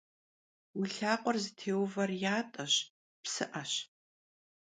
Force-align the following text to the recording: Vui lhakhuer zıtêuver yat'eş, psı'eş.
Vui 0.75 0.89
lhakhuer 0.95 1.35
zıtêuver 1.43 2.09
yat'eş, 2.23 2.73
psı'eş. 3.23 3.71